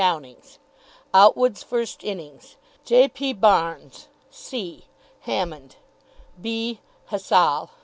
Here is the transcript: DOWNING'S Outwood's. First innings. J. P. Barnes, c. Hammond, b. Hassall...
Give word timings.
DOWNING'S 0.01 0.57
Outwood's. 1.13 1.61
First 1.61 2.03
innings. 2.03 2.55
J. 2.83 3.07
P. 3.07 3.33
Barnes, 3.33 4.07
c. 4.31 4.85
Hammond, 5.19 5.75
b. 6.41 6.79
Hassall... 7.11 7.69